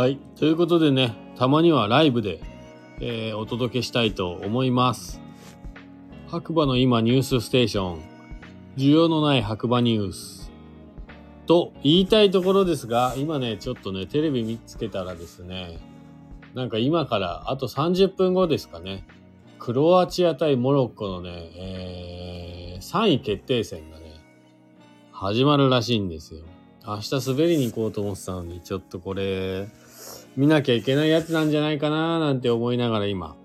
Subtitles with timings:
[0.00, 0.16] はい。
[0.38, 2.40] ということでね、たまにはライブで、
[3.00, 5.20] えーお届けしたいと思います。
[6.26, 8.02] 白馬の今ニュースステーション、
[8.78, 10.50] 需要のない白馬ニュース。
[11.44, 15.78] と言いたいところですが、今ね、ちょっとね、テレビ見つけたらですね、
[16.54, 19.06] なんか今からあと30分後ですかね、
[19.58, 24.14] クロアチア対モロッコのね、えー3位決定戦がね、
[25.12, 26.46] 始まるらしいんですよ。
[26.86, 29.68] 明日滑りに行こうと思ってたのに、ちょっとこれ、
[30.36, 33.36] 見なきゃいけないやつなんじゃないかななんて思いながら今、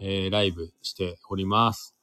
[0.00, 1.94] えーライブしております。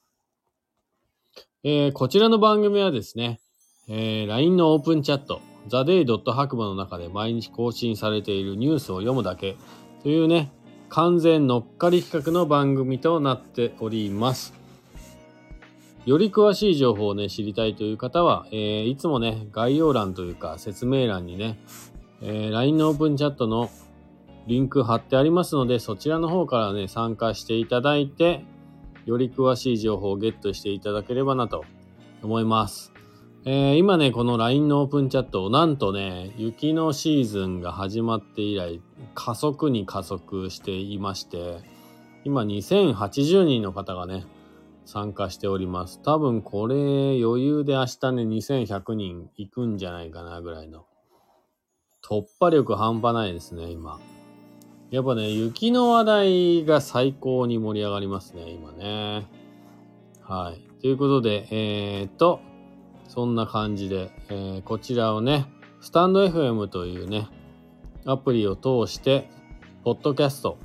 [1.62, 3.40] えーこちらの番組はですね、
[3.88, 6.06] えー LINE のオープンチャット、theday.
[6.32, 9.56] 白馬の中で毎日更新されているニュースを読むだけ
[10.02, 10.50] というね、
[10.88, 14.54] 完全乗っかり企画の番組となっております。
[16.06, 21.58] より詳しい情報をね、知りたいという方は、えーいつもね、概要欄というか説明欄にね、
[22.22, 23.68] えー LINE のオープンチャットの
[24.46, 28.44] リンク貼ってありますので、そちらの方からね、参加していただいて、
[29.04, 31.64] より詳しい情報をゲットしていただければなと
[32.22, 32.92] 思います。
[33.44, 38.80] えー今ね、この LINE のオープンチャットをなんとね、雪のシーズンが始まって以来、
[39.14, 41.58] 加速に加速していまして、
[42.24, 44.26] 今2080人の方がね、
[44.84, 46.00] 参加しております。
[46.02, 50.86] 多分これ余裕で明日ね、2100人行くんじゃないかなぐらいの。
[52.04, 54.00] 突破力半端ないですね、今。
[54.90, 59.26] やっぱね、雪の話題が最高に盛り上がりますね、今ね。
[60.22, 60.80] はい。
[60.80, 62.40] ということで、えー、っと、
[63.08, 65.46] そんな感じで、えーこちらをね、
[65.80, 67.28] スタンド FM というね、
[68.04, 69.28] アプリを通して、
[69.82, 70.56] ポッドキャスト、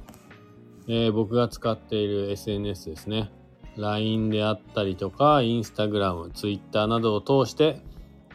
[0.88, 3.32] えー僕が使っている SNS ですね。
[3.76, 7.82] LINE であったりとか、Instagram、Twitter などを通して、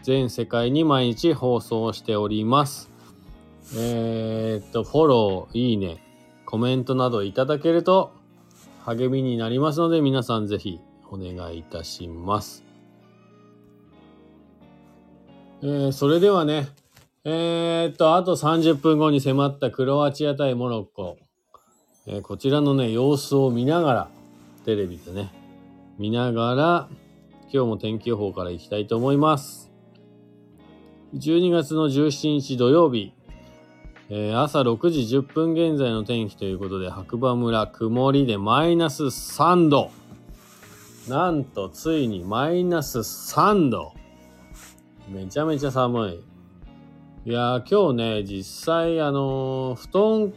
[0.03, 2.96] 全世界に毎日放送しております。
[3.75, 5.99] えーっと、フォロー、いいね、
[6.45, 8.13] コメントなどいただけると
[8.85, 10.79] 励みになりますので、皆さんぜひ
[11.11, 12.65] お願いいたします。
[15.63, 16.69] えーそれではね、
[17.25, 21.19] えーっと、あと30分後に迫ったクロアチア対モロッコ。
[22.07, 24.11] えーこちらのね、様子を見ながら、
[24.65, 25.33] テレビでね、
[25.99, 26.89] 見ながら、
[27.53, 29.73] 今日も天気予報からいきたいと思います。
[31.15, 33.16] 12月の17日土曜日、
[34.09, 39.91] えー朝6時10分現在の天気ということで、白馬村曇りでマイナス3度。
[41.09, 43.95] なんとついにマイナス3度。
[45.09, 46.23] めちゃめちゃ寒
[47.25, 47.31] い。
[47.31, 49.89] いや今日ね、実際あのー布
[50.21, 50.33] 団、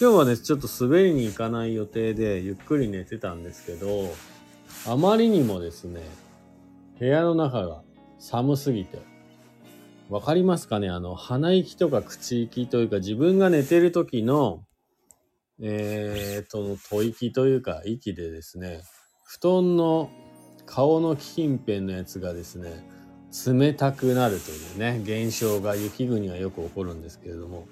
[0.00, 4.14] 今日はね、ちょっと滑りに行かない予定でゆっくり寝てたんですけど、
[4.86, 6.02] あまりにもですね、
[7.00, 7.82] 部屋の中が
[8.20, 9.09] 寒すぎて、
[10.10, 10.90] わかりますかね？
[10.90, 14.64] あの、鼻息とか口息というか、自分が寝てる時の、
[15.60, 18.82] えー、と、吐息というか、息でですね、
[19.24, 20.10] 布団の
[20.66, 22.84] 顔の近辺のやつがですね、
[23.46, 27.68] 冷たくなるというね、現象が雪国はよく起こるんですけれども、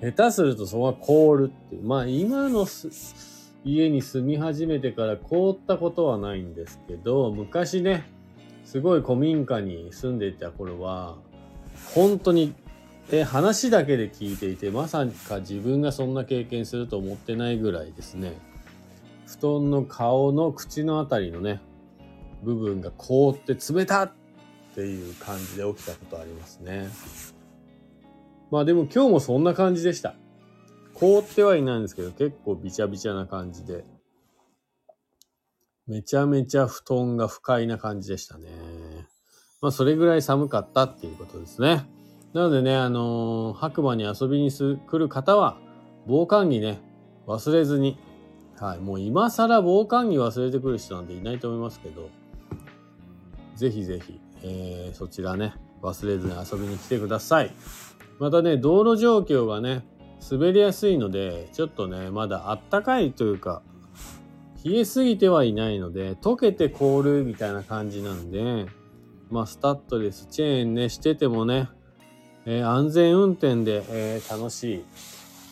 [0.00, 1.82] 下手するとそこが凍るっていう。
[1.82, 2.64] まあ今の
[3.64, 8.04] 家に住み始めてから凍ったことはないんですけど、昔ね、
[8.64, 11.18] すごい古民家に住んでいた頃は、
[11.86, 12.54] 本当に、
[13.10, 18.38] え、話だけで聞いていて、まさか自分がそんな経験すると思ってないぐらいですね、
[19.26, 21.60] 布団の顔の口のあたりのね、
[22.42, 24.12] 部分が凍って冷たっ
[24.74, 26.88] ていう感じで起きたことありますね。
[28.50, 30.14] まあでも今日もそんな感じでした。
[30.94, 33.84] 凍ってはいないんですけど、結構ビチャビチャな感じで。
[35.86, 38.48] めちゃめちゃ布団が不快な感じでしたね。
[39.60, 41.84] まあそれぐらい寒かったっていうことですね。
[42.32, 45.58] なのでね、あのー白馬に遊びに来る方は、
[46.06, 46.80] 防寒着ね、
[47.26, 47.98] 忘れずに。
[48.56, 48.78] はい。
[48.78, 52.08] もう今更防寒着忘れてくる人なんていないと思いますけど、
[53.56, 57.50] ぜひぜひ、えーそちらね、忘れずに遊びに来てください。
[58.18, 59.84] またね、道路状況がね、
[60.30, 63.62] 滑りやすいので、ちょっとね、まだあったかいというか、
[64.64, 68.66] 冷えすぎてはいないので、溶けて凍るみたいな感じなんで、
[69.30, 71.68] まあ、スタッドレス、チェーンね、しててもね、
[72.46, 74.84] えー安全運転で、えー楽しい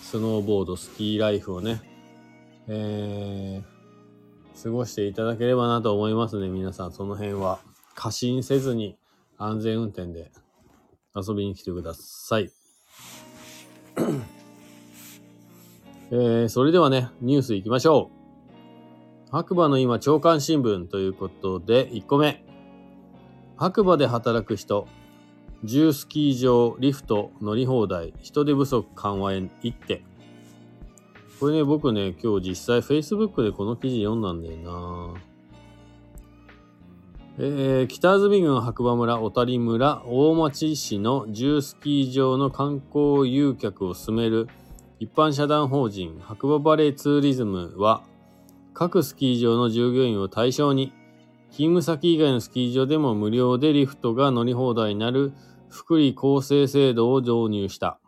[0.03, 1.81] スノーボード、スキーライフをね、
[2.67, 3.79] えー
[4.61, 6.93] 過ごしていただければなと思いますね、皆さん。
[6.93, 7.61] その辺は
[7.95, 8.99] 過信せずに
[9.37, 10.33] 安全運転で
[11.15, 12.51] 遊びに来てください。
[16.11, 18.11] えーそれではね、ニュース行きましょ
[19.31, 19.31] う。
[19.31, 22.48] 白馬の今、朝刊新聞ということで、1個目。
[23.59, 24.87] 白馬で働く人、
[25.65, 30.05] 重スキー場、リフト、乗り放題、人手不足緩和へ一手。
[31.41, 35.21] これね、僕ね、今日実際 Facebook でこの記事読んだんだよな
[37.41, 44.49] えー、北安住郡白馬村小谷村大町市の重スキー場の観光誘客を進める
[44.99, 48.03] 一般社団法人白馬バレーツーリズムは
[48.75, 50.93] 各スキー場の従業員を対象に
[51.50, 55.33] 勤務先以外のスキー場でも無料でリフトが乗り放題になる
[55.69, 58.00] 福利厚生制度を導入した。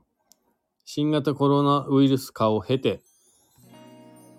[0.84, 3.02] 新型コロナウイルス化を経て、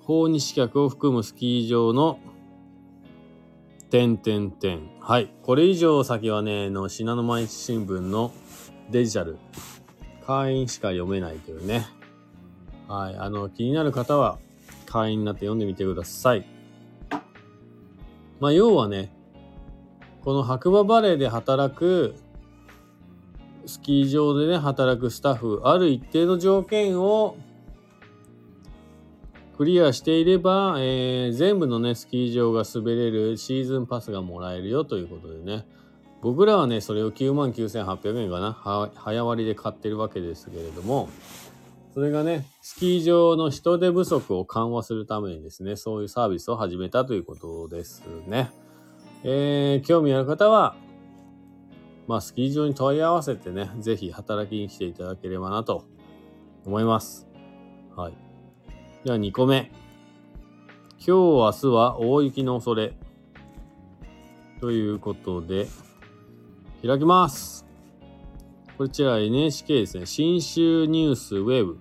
[0.02, 2.20] 訪日客を含むスキー場の
[3.90, 4.90] 点点点。
[5.00, 5.34] はい。
[5.44, 8.32] これ以上先はね、の信濃毎日新聞の
[8.90, 9.38] デジタル。
[10.26, 11.86] 会員しか読めないというね。
[12.88, 13.16] はい。
[13.18, 14.40] あの、気になる方は
[14.86, 16.46] 会員になって読んでみてください。
[18.42, 19.14] まあ、要はね、
[20.24, 22.16] この白馬バレーで働く、
[23.68, 27.38] スキー場でね、働くスタッフ、ある一定の条件を
[29.56, 35.68] クリアしていれば、えー、全部のね、スキー場が滑れるシーズンパスがもらえるよということでね、
[36.24, 41.10] 僕らはね、それを99,800円かな、早割りで買ってるわけですけれども、
[41.94, 48.50] それがね、スキー場の人手不足を緩和するためにですね、そういうサービスを始めたということですね。
[49.24, 50.76] えー、興味ある方は、
[52.08, 55.86] まあ、スキー場に問い合わせてね、ぜひ働きに来ていただければなと
[56.66, 57.28] 思います。
[57.96, 58.14] はい。
[59.04, 59.72] では2個目。
[60.98, 62.94] 今日、明日は大雪の恐れ。
[64.62, 65.68] ということで、
[66.86, 67.71] 開きます。
[68.82, 70.08] こちら NHK ですね。
[70.08, 71.78] 新州ニュースウェブ。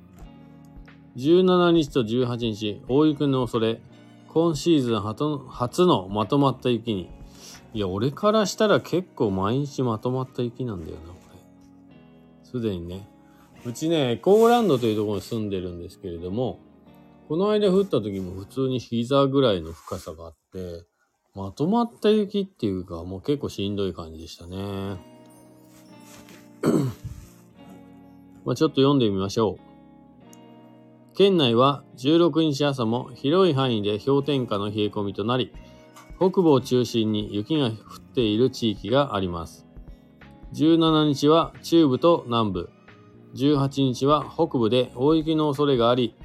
[1.17, 3.81] 17日と18日、大雪の恐れ。
[4.29, 5.00] 今シーズン
[5.49, 7.08] 初のまとまった雪に。
[7.73, 11.38] いや、俺からしたら結構毎日まとまった雪なんだよな、これ。
[12.44, 13.08] すでにね。
[13.64, 16.61] うちね、エコーランドというところに住んでるんですけれども、
[17.29, 20.85] この間降った時も普通に膝ぐらいの深さがあって、
[21.35, 25.19] まとまった雪っていうか、もう結構しんどい感じでしたね。
[28.44, 29.70] まあちょっと読んでみましょう。
[31.14, 35.52] 県内は16日朝も広い範囲で氷点下の冷え込みとなり、
[36.16, 39.66] 北部を中心に雪が降っている地域があります。
[40.54, 42.70] 17日は中部と南部、
[43.34, 46.16] 18日は北部で大雪の恐れがあり、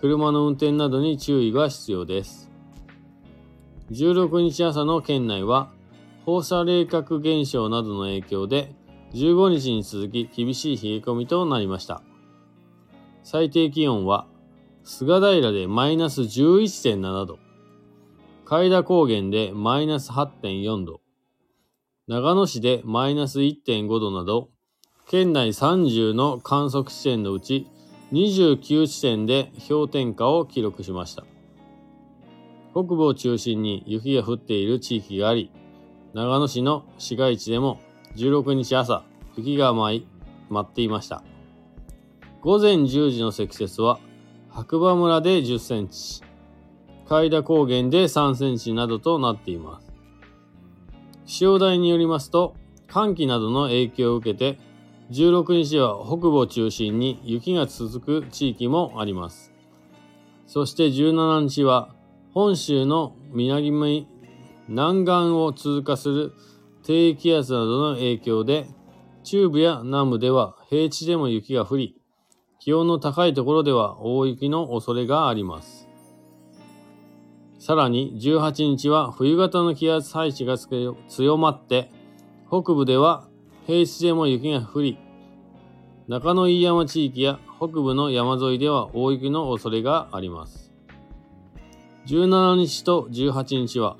[0.00, 2.50] 車の運転などに注意が必要です。
[3.90, 5.70] 16日朝の県内は
[6.24, 8.74] 放射冷却現象などの影響で
[9.14, 12.02] 15日に続き厳しい冷え込みとなりました。
[13.22, 14.26] 最低気温は、
[14.82, 17.38] 菅平でマイナス11.7度、
[18.44, 21.00] 海田高原でマイナス8.4度、
[22.08, 24.50] 長野市でマイナス1.5度など、
[25.08, 27.68] 県内30の観測地点のうち
[28.12, 31.24] 29地点で氷点下を記録しました。
[32.72, 35.52] 北部を中心に雪が降っている地域があり、
[36.14, 37.78] 長野市の市街地でも
[38.16, 39.02] 16日朝、
[39.36, 40.06] 雪が舞い、
[40.48, 41.22] 舞っていました。
[42.40, 43.98] 午前10時の積雪は、
[44.50, 46.22] 白馬村で10センチ、
[47.08, 49.92] 海田高原で3センチなどとなっています。
[51.26, 52.54] 気象台によりますと、
[52.86, 54.58] 寒気などの影響を受けて、
[55.10, 59.52] 16日は北部を中心に雪が続く地域もあります。
[60.46, 61.88] そして17日は
[62.32, 63.70] 本州の南
[64.68, 66.32] 南岸を通過する
[66.84, 68.66] 低気圧などの影響で、
[69.22, 71.96] 中部や南部では平地でも雪が降り、
[72.60, 75.88] 気温の高いところでは大雪の恐れがあります。
[77.58, 81.90] さらに18日は冬型の気圧配置が強まって、
[82.48, 83.26] 北部では
[83.66, 84.98] 平地でも雪が降り、
[86.06, 90.70] 中野飯山地域や北部の山沿いでは大雪の恐れがあります。
[92.08, 93.96] 17日と18日は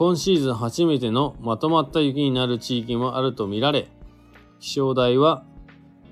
[0.00, 3.86] 今シーズン初めてのまとまった雪になる地域もあるとみられ、
[4.58, 5.44] 気象台は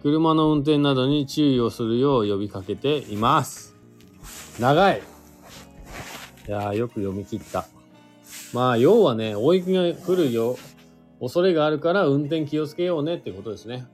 [0.02, 3.74] 車の運転などに注意をするよう呼びかけています。
[4.60, 5.00] 長い
[6.46, 7.66] いやー、よく読み切った。
[8.52, 10.58] まあ、要はね、大雪が降るよ、
[11.18, 13.86] 恐れがあるから運転気をつけようねってことですね。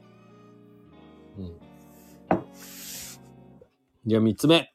[1.38, 1.52] うん。
[4.06, 4.74] じゃあ3つ目。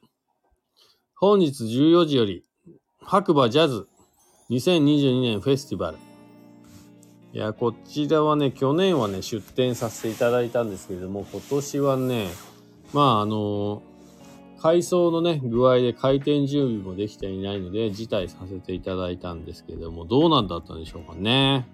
[1.17, 2.45] 本日14時より、
[3.01, 3.89] 白馬ジャズ
[4.49, 5.97] 2022年フェスティバル。
[7.33, 12.27] いや、こちらはね、去年はね、出展させていただいたんですけれども、今年はね、
[12.93, 13.83] まあ、あの
[14.59, 21.67] 改装のね、具合で開店準備もできていないので、辞退させていただいたんですけれども、どうなんだったんでしょうかね。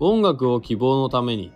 [0.00, 1.52] 音楽を希望のために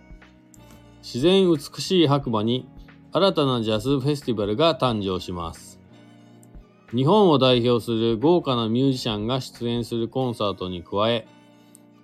[1.01, 2.67] 自然美しい白馬に
[3.13, 5.72] 新たなジャズフェスティバルが誕生します
[6.93, 11.27] 日本を代表する豪華なミュージシャンが出演するコンサートに加え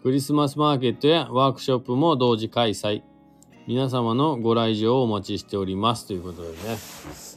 [0.02, 3.04] クリスマスマーケットやワークショップも同時開催。
[3.68, 6.56] 皆様のご来場をお待ちしておりますということでね。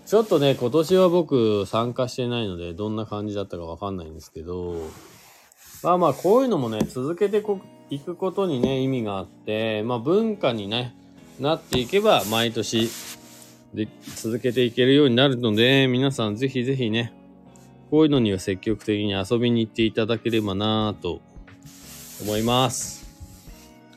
[0.06, 4.76] ちょっとね今年は僕参加してないのでどんな感じだったかわかんないんですけど
[5.82, 7.42] まあまあこういうのもね続けて
[7.90, 10.94] いくことにね意味があってまあ文化にね
[11.40, 12.88] なっていけば毎年
[13.74, 17.12] で続けていけるようになるので皆さんぜひぜひね
[17.92, 21.20] こういうのには積極的に遊びに行っていただければなぁと
[22.22, 23.06] 思います。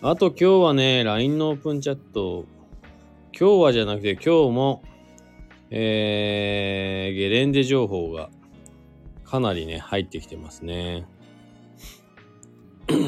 [0.01, 2.43] あと今日はね LINE のオープンチャット
[3.31, 4.83] 今日はじゃなくて今日も
[5.69, 8.29] えー、ゲレンデ情報が
[9.23, 11.05] かなりね入ってきてますね。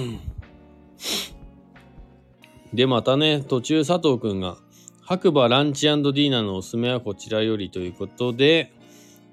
[2.74, 4.58] で、またね、途中佐藤くんが、
[5.02, 8.74] 白馬ランチディーナのおすすめはこちらよりということで、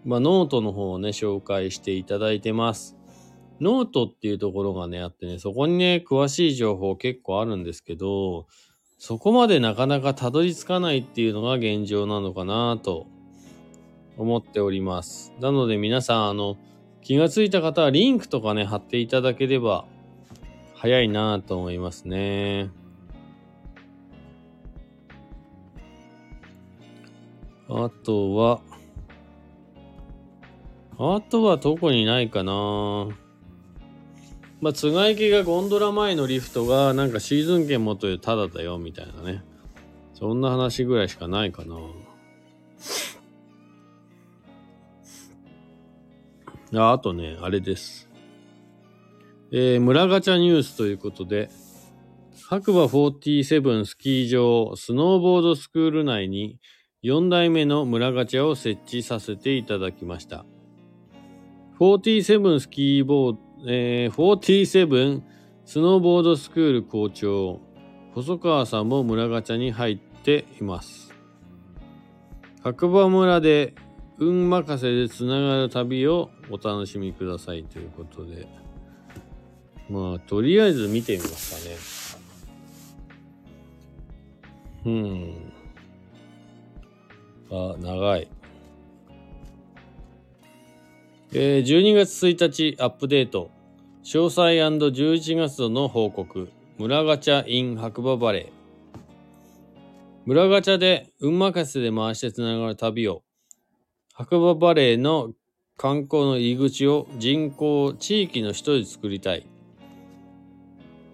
[0.05, 2.97] まあ、ノートの方をね、紹介していただいてます。
[3.61, 8.47] ノートっていうところがね、あってね、そこにね、詳しい情報結構あるんですけど、
[8.99, 13.07] そこまでなかなかたどり着かないっていうのが現状なのかなと
[14.17, 15.33] 思っております。
[15.41, 16.57] なので皆さん、あの、
[17.01, 19.85] 気がついた方はリンクとかね、貼っていただければ
[20.75, 22.71] 早いなと思いますね。
[27.69, 28.61] あとは、
[30.99, 33.09] あとは特にないかな
[34.61, 39.45] まあ、津賀池がゴンドラ前のリフトがなんかシーズン券もというタダだよみたいなね。
[40.15, 41.77] そんな話ぐらいしかないかな
[46.81, 48.09] ああとね、あれです。
[49.53, 51.51] えー、村ガチャニュースということで、
[52.49, 56.59] 白馬47スキー場スノーボードスクール内に
[57.03, 60.45] 4代目の村ガチャを設置させていただきました。
[61.81, 65.23] 47スキーボード、えー、47
[65.65, 67.61] スノーボードスクール校長、
[68.13, 71.13] 細川さんも村ガチャに入っています。
[72.63, 73.75] 白馬村で
[74.19, 78.47] 運任せでつながる旅をお楽しみくださいということで。
[79.91, 82.17] まあ、とりあえず見てみます
[84.85, 84.91] かね。
[84.91, 85.53] うん。
[87.51, 88.29] あ、長い。
[91.37, 93.51] えー、12月1日アップデート。
[94.05, 96.49] 詳細 &11 月度の報告。
[96.79, 99.01] 村ガチャ in 白馬バレー。
[100.27, 103.25] 村ガチャで運任せで回してつながる旅を。
[104.13, 105.33] 白馬バレーの
[105.77, 109.45] 観光の入り口を人口、地域の人で作りたい。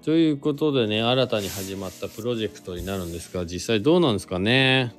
[0.03, 4.95] ということでね、新たに始まったプロジェクトになるんですが、実際どうなんですかね。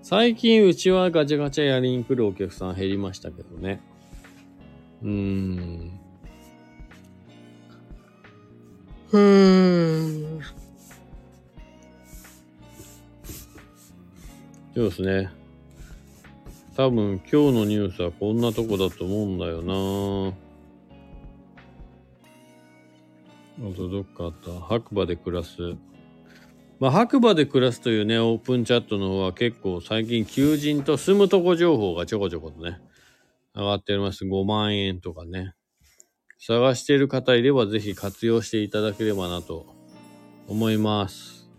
[0.00, 3.82] 最近うちはガチャガチャやりに来るお客さん減りましたけどね。
[5.02, 6.00] うーん。
[9.10, 10.42] ふーん。
[14.74, 15.38] そうですね。
[16.78, 19.74] 多分今日のニュースはこんなとこだと思うんだよな
[23.68, 25.74] あとどっかあった白馬で暮らす
[26.78, 32.78] まあ、白馬で暮らすというね、オープンチャットの方は結構最近求人と住むとこ情報がちょこちょことね、
[33.58, 34.24] 上がっております。
[34.24, 35.54] 5万円とかね。
[36.38, 39.66] 探している方いればぜひ活用していただければなと
[40.46, 41.50] 思います。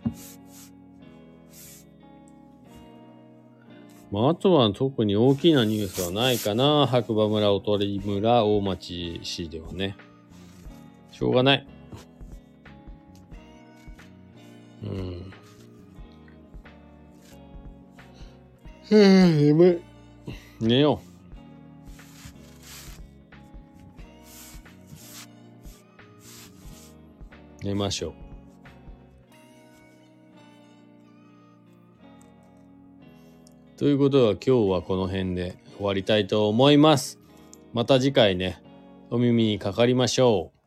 [4.12, 6.88] まあ、あとは特に大きなニュースはないかな。
[6.88, 9.98] 白馬村、小鳥村、大町市ではね。
[11.12, 11.68] しょうがない。
[14.84, 15.34] うん。
[18.84, 19.84] はぁ、眠
[20.62, 20.66] い。
[20.66, 21.09] 寝よう。
[27.64, 28.14] 寝ましょう。
[33.78, 37.18] ということは今日はこの辺で終わりたいと思います。
[37.72, 38.62] また次回ね、
[39.10, 40.60] お耳にかかりましょう。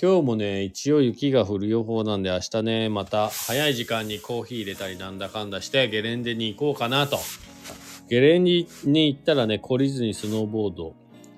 [0.00, 7.18] 今日もね、一応雪が降る予報なんで、明日ね、また早い時間にコーヒー入れたりなんだかんだして、ゲレンデに行こうかなと。
[8.08, 10.94] ゲレンデに行ったらね、懲りずにスノーボード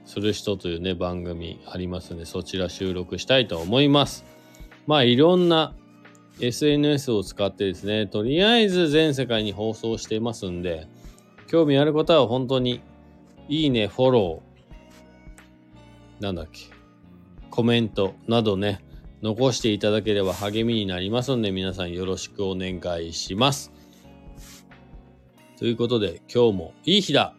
[0.07, 4.38] する人というね、番組ありますので、そちら収録したいと思います。
[4.89, 5.75] まあ、いろんな
[6.41, 10.89] SNS を使ってですね、とりあえず全世界に放送していますんで、
[11.47, 12.81] 興味ある方は本当に、
[13.51, 16.71] いいね、フォロー、なんだっけ、
[17.51, 18.83] コメントなどね、
[19.21, 23.71] 残していただければ励みになりますので皆さんよろしくお願いします。
[25.59, 27.35] ということで今日もいい日だ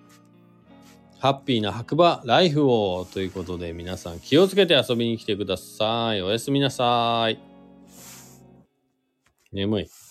[1.19, 6.21] ハッピーな白馬ライフをということで皆さん気をつけて遊びに来てください。
[6.21, 7.38] おやすみなさい。
[9.51, 10.08] 眠い。